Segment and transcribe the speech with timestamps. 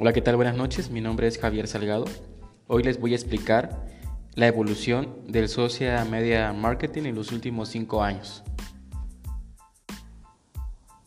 [0.00, 0.36] Hola, ¿qué tal?
[0.36, 2.04] Buenas noches, mi nombre es Javier Salgado.
[2.68, 3.84] Hoy les voy a explicar
[4.36, 8.44] la evolución del social media marketing en los últimos cinco años.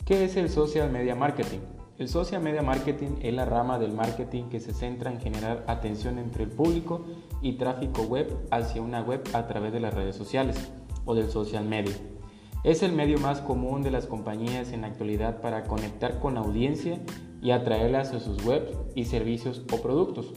[0.06, 1.60] ¿Qué es el social media marketing?
[2.00, 6.20] El social media marketing es la rama del marketing que se centra en generar atención
[6.20, 7.06] entre el público
[7.42, 10.70] y tráfico web hacia una web a través de las redes sociales
[11.06, 11.96] o del social media.
[12.64, 16.42] Es el medio más común de las compañías en la actualidad para conectar con la
[16.42, 17.00] audiencia
[17.42, 20.32] y atraerlas a sus webs y servicios o productos.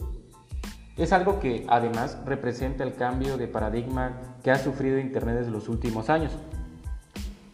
[0.97, 5.69] Es algo que además representa el cambio de paradigma que ha sufrido Internet desde los
[5.69, 6.31] últimos años.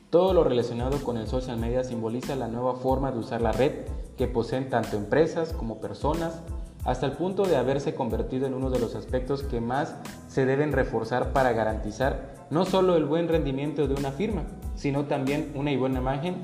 [0.09, 3.73] Todo lo relacionado con el social media simboliza la nueva forma de usar la red
[4.17, 6.41] que poseen tanto empresas como personas,
[6.84, 9.95] hasta el punto de haberse convertido en uno de los aspectos que más
[10.27, 14.44] se deben reforzar para garantizar no solo el buen rendimiento de una firma,
[14.76, 16.41] sino también una buena imagen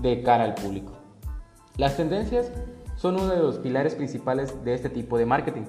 [0.00, 0.92] de cara al público.
[1.76, 2.50] Las tendencias
[2.96, 5.64] son uno de los pilares principales de este tipo de marketing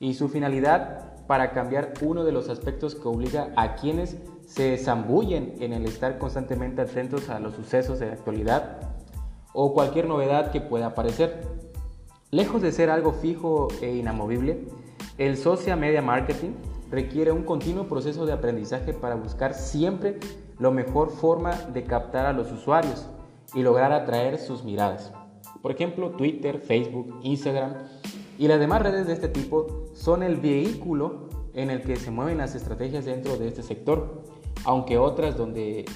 [0.00, 5.56] y su finalidad para cambiar uno de los aspectos que obliga a quienes se zambullen
[5.60, 8.78] en el estar constantemente atentos a los sucesos de la actualidad
[9.52, 11.55] o cualquier novedad que pueda aparecer.
[12.36, 14.66] Lejos de ser algo fijo e inamovible,
[15.16, 16.50] el social media marketing
[16.90, 20.20] requiere un continuo proceso de aprendizaje para buscar siempre
[20.58, 23.08] la mejor forma de captar a los usuarios
[23.54, 25.14] y lograr atraer sus miradas.
[25.62, 27.72] Por ejemplo, Twitter, Facebook, Instagram
[28.36, 32.36] y las demás redes de este tipo son el vehículo en el que se mueven
[32.36, 34.24] las estrategias dentro de este sector,
[34.66, 35.86] aunque otras donde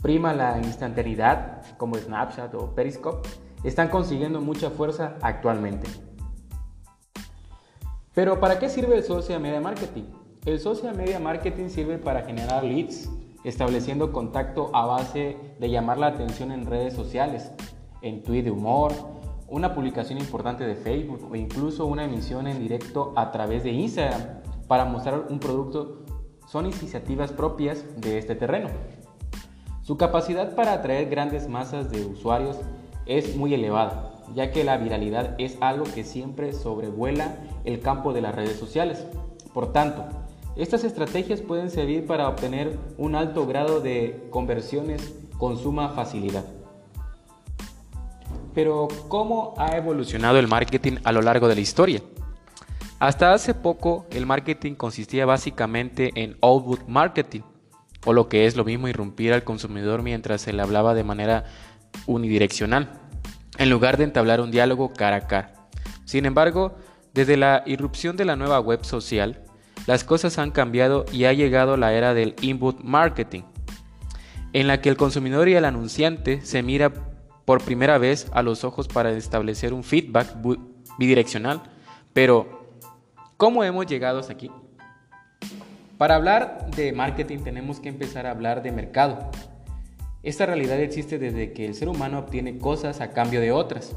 [0.00, 3.28] prima la instantaneidad, como Snapchat o Periscope,
[3.64, 5.88] están consiguiendo mucha fuerza actualmente.
[8.14, 10.04] Pero ¿para qué sirve el social media marketing?
[10.44, 13.08] El social media marketing sirve para generar leads,
[13.44, 17.52] estableciendo contacto a base de llamar la atención en redes sociales,
[18.02, 18.92] en tweet de humor,
[19.48, 24.20] una publicación importante de Facebook o incluso una emisión en directo a través de Instagram
[24.66, 26.04] para mostrar un producto
[26.48, 28.68] son iniciativas propias de este terreno.
[29.82, 32.56] Su capacidad para atraer grandes masas de usuarios
[33.06, 38.20] es muy elevada, ya que la viralidad es algo que siempre sobrevuela el campo de
[38.20, 39.06] las redes sociales.
[39.52, 40.04] Por tanto,
[40.56, 46.44] estas estrategias pueden servir para obtener un alto grado de conversiones con suma facilidad.
[48.54, 52.02] Pero, ¿cómo ha evolucionado el marketing a lo largo de la historia?
[52.98, 57.40] Hasta hace poco, el marketing consistía básicamente en output marketing,
[58.04, 61.44] o lo que es lo mismo irrumpir al consumidor mientras se le hablaba de manera
[62.06, 63.00] unidireccional,
[63.58, 65.52] en lugar de entablar un diálogo cara a cara.
[66.04, 66.76] Sin embargo,
[67.14, 69.42] desde la irrupción de la nueva web social,
[69.86, 73.42] las cosas han cambiado y ha llegado la era del input marketing,
[74.52, 76.92] en la que el consumidor y el anunciante se mira
[77.44, 80.36] por primera vez a los ojos para establecer un feedback
[80.98, 81.62] bidireccional.
[82.12, 82.68] Pero,
[83.36, 84.50] ¿cómo hemos llegado hasta aquí?
[85.98, 89.30] Para hablar de marketing tenemos que empezar a hablar de mercado,
[90.22, 93.96] esta realidad existe desde que el ser humano obtiene cosas a cambio de otras.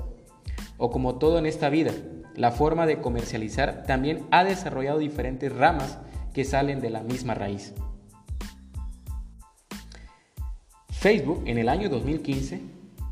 [0.77, 1.91] O como todo en esta vida,
[2.35, 5.99] la forma de comercializar también ha desarrollado diferentes ramas
[6.33, 7.73] que salen de la misma raíz.
[10.89, 12.59] Facebook en el año 2015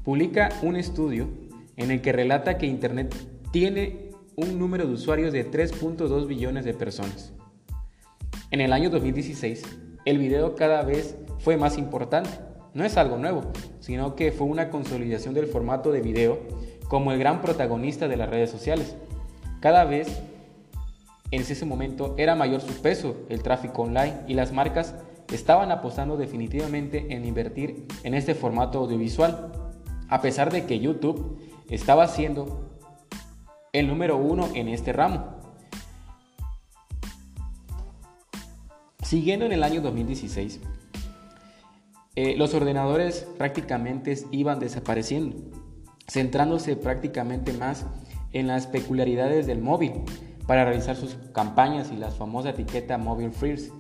[0.04, 1.30] publica un estudio
[1.78, 3.16] en el que relata que Internet
[3.52, 7.32] tiene un número de usuarios de 3.2 billones de personas.
[8.50, 9.62] En el año 2016,
[10.06, 12.30] el video cada vez fue más importante
[12.74, 13.44] no es algo nuevo,
[13.80, 16.40] sino que fue una consolidación del formato de video
[16.88, 18.96] como el gran protagonista de las redes sociales.
[19.60, 20.22] Cada vez
[21.32, 24.96] en ese momento era mayor su peso el tráfico online y las marcas
[25.32, 29.52] estaban apostando definitivamente en invertir en este formato audiovisual,
[30.10, 32.70] a pesar de que YouTube estaba siendo
[33.72, 35.40] el número uno en este ramo.
[39.02, 40.60] Siguiendo en el año 2016,
[42.16, 45.36] eh, los ordenadores prácticamente iban desapareciendo,
[46.08, 47.86] centrándose prácticamente más
[48.34, 49.94] en las peculiaridades del móvil
[50.46, 53.74] para realizar sus campañas y la famosa etiqueta Mobile First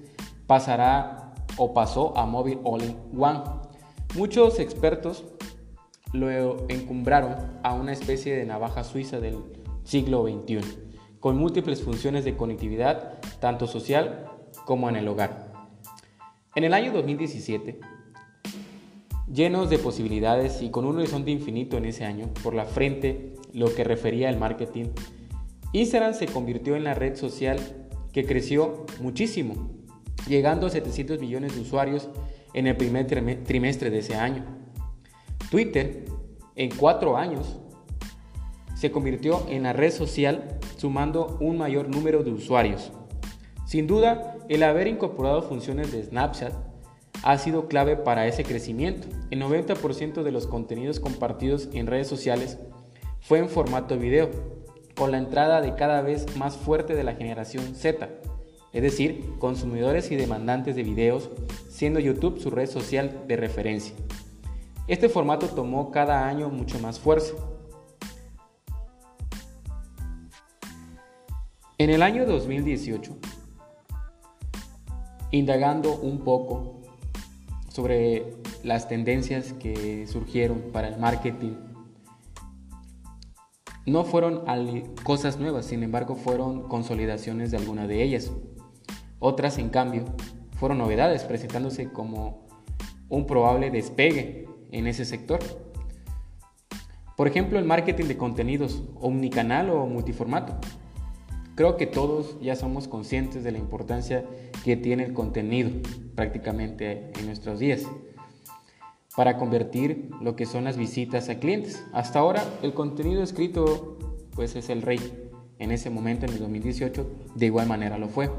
[0.47, 3.41] pasará o pasó a Mobile All in One.
[4.15, 5.25] Muchos expertos
[6.11, 9.37] lo encumbraron a una especie de navaja suiza del
[9.83, 10.59] siglo XXI,
[11.19, 14.29] con múltiples funciones de conectividad, tanto social
[14.65, 15.51] como en el hogar.
[16.55, 17.79] En el año 2017,
[19.31, 23.73] llenos de posibilidades y con un horizonte infinito en ese año por la frente, lo
[23.73, 24.85] que refería al marketing,
[25.71, 27.59] Instagram se convirtió en la red social
[28.11, 29.71] que creció muchísimo,
[30.27, 32.09] llegando a 700 millones de usuarios
[32.53, 33.07] en el primer
[33.43, 34.45] trimestre de ese año.
[35.49, 36.05] Twitter,
[36.55, 37.59] en cuatro años,
[38.75, 42.91] se convirtió en la red social sumando un mayor número de usuarios.
[43.65, 46.53] Sin duda, el haber incorporado funciones de Snapchat
[47.23, 49.07] ha sido clave para ese crecimiento.
[49.31, 52.59] El 90% de los contenidos compartidos en redes sociales
[53.21, 54.29] fue en formato video,
[54.95, 58.09] con la entrada de cada vez más fuerte de la generación Z,
[58.73, 61.29] es decir, consumidores y demandantes de videos,
[61.69, 63.95] siendo YouTube su red social de referencia.
[64.87, 67.33] Este formato tomó cada año mucho más fuerza.
[71.77, 73.17] En el año 2018,
[75.31, 76.82] indagando un poco
[77.73, 81.55] sobre las tendencias que surgieron para el marketing,
[83.87, 84.43] no fueron
[85.01, 88.31] cosas nuevas, sin embargo fueron consolidaciones de algunas de ellas.
[89.17, 90.05] Otras, en cambio,
[90.59, 92.47] fueron novedades, presentándose como
[93.09, 95.39] un probable despegue en ese sector.
[97.17, 100.59] Por ejemplo, el marketing de contenidos omnicanal o multiformato.
[101.55, 104.25] Creo que todos ya somos conscientes de la importancia
[104.63, 105.69] que tiene el contenido
[106.15, 107.83] prácticamente en nuestros días
[109.15, 111.85] para convertir lo que son las visitas a clientes.
[111.93, 113.97] Hasta ahora el contenido escrito
[114.35, 114.99] pues es el rey.
[115.59, 118.31] En ese momento, en el 2018, de igual manera lo fue.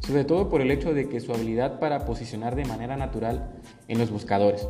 [0.00, 3.98] Sobre todo por el hecho de que su habilidad para posicionar de manera natural en
[3.98, 4.68] los buscadores.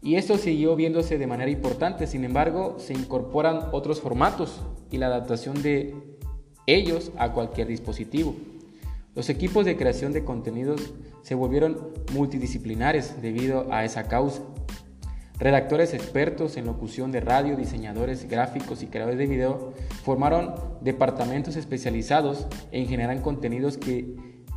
[0.00, 4.62] Y esto siguió viéndose de manera importante, sin embargo, se incorporan otros formatos
[4.92, 6.15] y la adaptación de
[6.66, 8.34] ellos a cualquier dispositivo.
[9.14, 11.78] Los equipos de creación de contenidos se volvieron
[12.12, 14.42] multidisciplinares debido a esa causa.
[15.38, 19.72] Redactores expertos en locución de radio, diseñadores gráficos y creadores de video
[20.04, 24.16] formaron departamentos especializados en generar contenidos que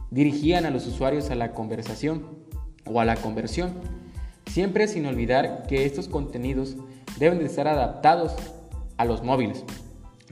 [0.09, 2.25] dirigían a los usuarios a la conversación
[2.85, 3.73] o a la conversión
[4.49, 6.75] Siempre sin olvidar que estos contenidos
[7.19, 8.33] deben de estar adaptados
[8.97, 9.63] a los móviles,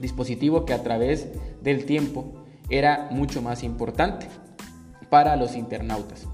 [0.00, 1.28] dispositivo que a través
[1.62, 2.32] del tiempo
[2.70, 4.26] era mucho más importante
[5.10, 6.26] para los internautas.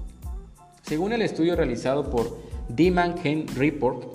[0.81, 2.37] Según el estudio realizado por
[2.69, 4.05] Demand Gen Report,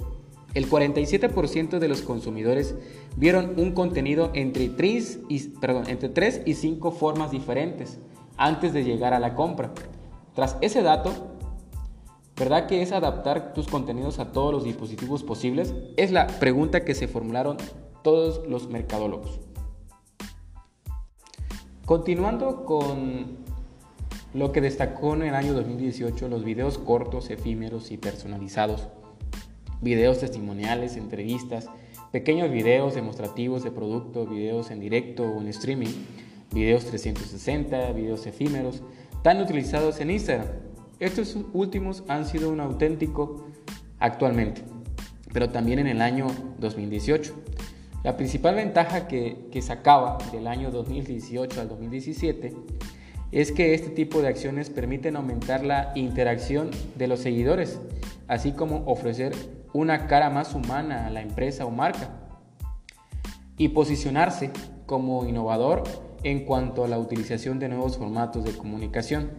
[0.55, 2.75] el 47% de los consumidores
[3.17, 7.99] vieron un contenido entre 3, y, perdón, entre 3 y 5 formas diferentes
[8.37, 9.73] antes de llegar a la compra.
[10.35, 11.31] Tras ese dato,
[12.41, 15.75] ¿Verdad que es adaptar tus contenidos a todos los dispositivos posibles?
[15.99, 17.59] Es la pregunta que se formularon
[18.03, 19.41] todos los mercadólogos.
[21.91, 23.39] Continuando con
[24.33, 28.87] lo que destacó en el año 2018, los videos cortos, efímeros y personalizados,
[29.81, 31.69] videos testimoniales, entrevistas,
[32.13, 35.89] pequeños videos demostrativos de producto, videos en directo o en streaming,
[36.53, 38.85] videos 360, videos efímeros,
[39.25, 40.47] tan utilizados en Instagram
[41.01, 43.49] estos últimos han sido un auténtico
[43.99, 44.63] actualmente,
[45.33, 46.29] pero también en el año
[46.61, 47.35] 2018.
[48.03, 52.55] La principal ventaja que, sacaba del año 2018 al 2017
[53.31, 57.79] es que este tipo de acciones permiten aumentar la interacción de los seguidores,
[58.27, 59.35] así como ofrecer
[59.75, 62.09] una cara más humana a la empresa o marca
[63.59, 64.51] y posicionarse
[64.87, 65.85] como innovador
[66.23, 69.31] en cuanto a la utilización de nuevos formatos de comunicación.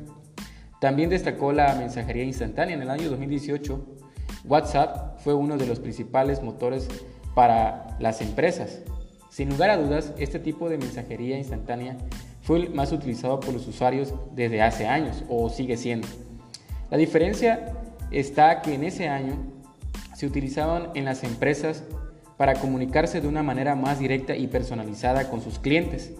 [0.80, 2.76] También destacó la mensajería instantánea.
[2.76, 3.86] En el año 2018,
[4.46, 6.88] WhatsApp fue uno de los principales motores
[7.34, 8.80] para las empresas.
[9.30, 11.98] Sin lugar a dudas, este tipo de mensajería instantánea
[12.42, 16.08] fue el más utilizado por los usuarios desde hace años o sigue siendo.
[16.90, 17.74] La diferencia
[18.12, 19.36] está que en ese año
[20.16, 21.84] se utilizaban en las empresas
[22.38, 26.12] para comunicarse de una manera más directa y personalizada con sus clientes,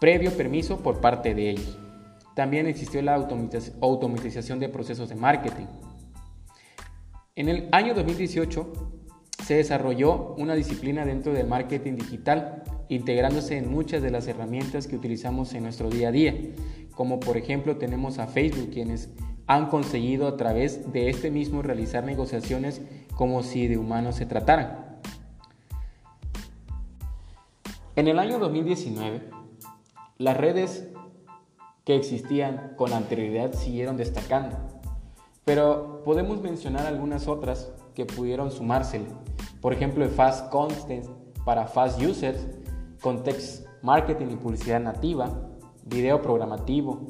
[0.00, 1.78] previo permiso por parte de ellos.
[2.34, 5.66] También existió la automatización de procesos de marketing.
[7.36, 8.99] En el año 2018
[9.50, 14.94] se desarrolló una disciplina dentro del marketing digital, integrándose en muchas de las herramientas que
[14.94, 16.36] utilizamos en nuestro día a día,
[16.94, 19.10] como por ejemplo tenemos a Facebook, quienes
[19.48, 22.80] han conseguido a través de este mismo realizar negociaciones
[23.16, 25.00] como si de humanos se trataran.
[27.96, 29.30] En el año 2019,
[30.18, 30.86] las redes
[31.84, 34.58] que existían con anterioridad siguieron destacando.
[35.44, 39.06] Pero podemos mencionar algunas otras que pudieron sumársele.
[39.60, 41.06] Por ejemplo, Fast Content
[41.44, 42.46] para Fast Users,
[43.02, 45.28] Context Marketing y Publicidad Nativa,
[45.84, 47.06] Video Programativo,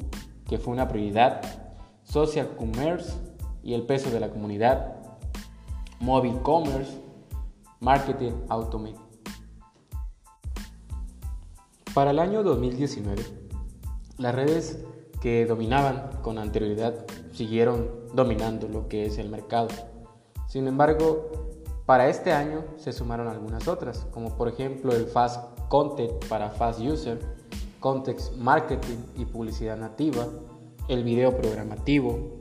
[0.47, 1.41] que fue una prioridad,
[2.03, 3.13] Social Commerce
[3.63, 4.95] y el peso de la comunidad,
[5.99, 7.01] Mobile Commerce,
[7.79, 8.99] Marketing Automate.
[11.93, 13.23] Para el año 2019,
[14.17, 14.83] las redes
[15.21, 19.69] que dominaban con anterioridad siguieron dominando lo que es el mercado.
[20.47, 21.40] Sin embargo,
[21.91, 26.79] Para este año se sumaron algunas otras, como por ejemplo el Fast Content para Fast
[26.79, 27.19] User,
[27.81, 30.25] Context Marketing y Publicidad Nativa,
[30.87, 32.39] el video programativo,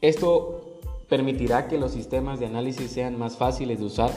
[0.00, 4.10] Esto permitirá que los sistemas de análisis sean más fáciles de usar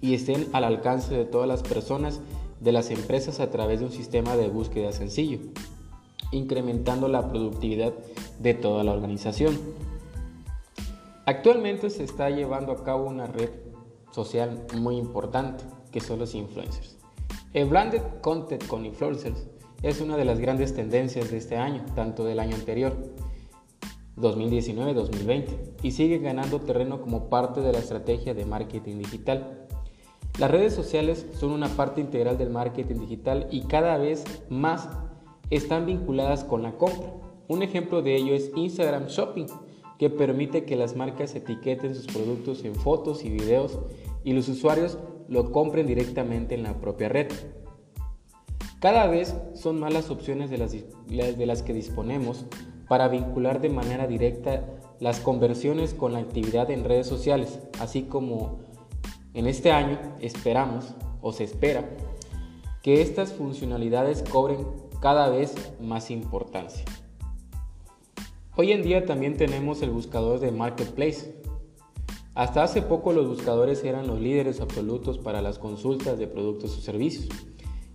[0.00, 2.20] y estén al alcance de todas las personas
[2.60, 5.38] de las empresas a través de un sistema de búsqueda sencillo
[6.32, 7.92] incrementando la productividad
[8.38, 9.58] de toda la organización.
[11.26, 13.50] Actualmente se está llevando a cabo una red
[14.12, 16.96] social muy importante, que son los influencers.
[17.52, 19.46] El branded content con influencers
[19.82, 22.96] es una de las grandes tendencias de este año, tanto del año anterior,
[24.16, 25.46] 2019-2020,
[25.82, 29.66] y sigue ganando terreno como parte de la estrategia de marketing digital.
[30.38, 34.88] Las redes sociales son una parte integral del marketing digital y cada vez más
[35.50, 37.12] están vinculadas con la compra.
[37.48, 39.46] Un ejemplo de ello es Instagram Shopping,
[39.98, 43.78] que permite que las marcas etiqueten sus productos en fotos y videos
[44.22, 47.28] y los usuarios lo compren directamente en la propia red.
[48.80, 52.46] Cada vez son más las opciones de las, que disponemos
[52.86, 54.64] para vincular de manera directa
[55.00, 58.60] las conversiones con la actividad en redes sociales, así como
[59.34, 61.88] en este año esperamos o se espera
[62.82, 64.64] que estas funcionalidades cobren
[65.00, 66.84] cada vez más importancia.
[68.56, 71.36] Hoy en día también tenemos el buscador de Marketplace.
[72.34, 76.80] Hasta hace poco los buscadores eran los líderes absolutos para las consultas de productos o
[76.80, 77.28] servicios,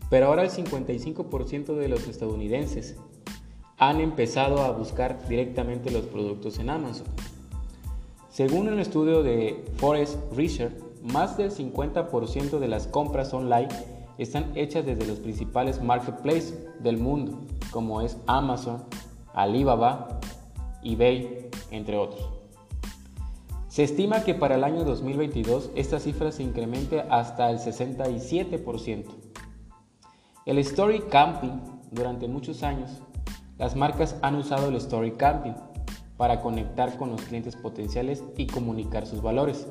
[0.10, 2.96] pero ahora el 55% de los estadounidenses
[3.78, 7.08] han empezado a buscar directamente los productos en Amazon.
[8.30, 13.68] Según un estudio de Forest Research, más del 50% de las compras online
[14.18, 17.40] están hechas desde los principales marketplaces del mundo,
[17.72, 18.84] como es Amazon,
[19.34, 20.20] Alibaba,
[20.84, 22.30] eBay, entre otros.
[23.68, 29.06] Se estima que para el año 2022 esta cifra se incremente hasta el 67%.
[30.46, 31.60] El Story Camping,
[31.92, 32.92] durante muchos años,
[33.58, 35.54] las marcas han usado el Story Camping
[36.18, 39.68] para conectar con los clientes potenciales y comunicar sus valores.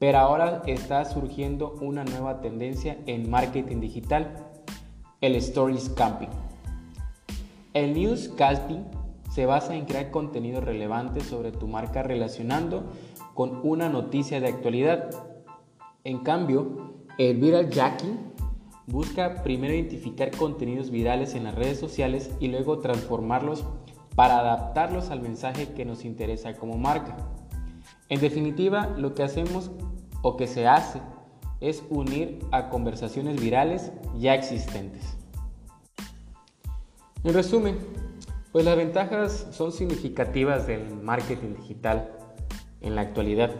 [0.00, 4.34] Pero ahora está surgiendo una nueva tendencia en marketing digital,
[5.20, 6.30] el Stories Camping.
[7.74, 8.82] El News Camping
[9.30, 12.84] se basa en crear contenido relevante sobre tu marca relacionando
[13.34, 15.10] con una noticia de actualidad.
[16.04, 18.16] En cambio, el Viral Jacking
[18.86, 23.66] busca primero identificar contenidos virales en las redes sociales y luego transformarlos
[24.16, 27.18] para adaptarlos al mensaje que nos interesa como marca.
[28.10, 29.70] En definitiva, lo que hacemos
[30.20, 31.00] o que se hace
[31.60, 35.16] es unir a conversaciones virales ya existentes.
[37.22, 37.78] En resumen,
[38.50, 42.10] pues las ventajas son significativas del marketing digital
[42.80, 43.52] en la actualidad,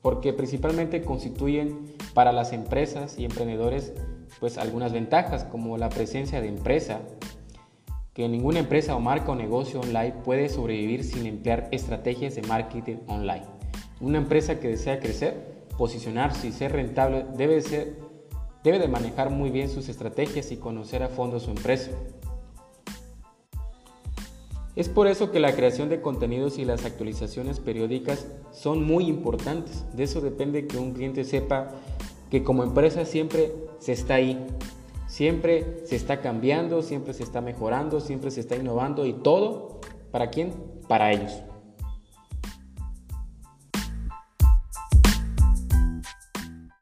[0.00, 3.92] porque principalmente constituyen para las empresas y emprendedores
[4.40, 7.00] pues algunas ventajas como la presencia de empresa,
[8.14, 12.96] que ninguna empresa o marca o negocio online puede sobrevivir sin emplear estrategias de marketing
[13.08, 13.57] online.
[14.00, 19.88] Una empresa que desea crecer, posicionarse y ser rentable debe, de manejar muy bien sus
[19.88, 21.90] estrategias y conocer a fondo su empresa.
[24.76, 29.84] Es por eso que la creación de contenidos y las actualizaciones periódicas son muy importantes.
[29.94, 31.70] De eso depende que un cliente sepa
[32.30, 34.38] que como empresa siempre se está ahí,
[35.08, 39.80] siempre se está cambiando, siempre se está mejorando, siempre se está innovando y todo,
[40.12, 40.52] ¿para quién?
[40.86, 41.42] Para ellos.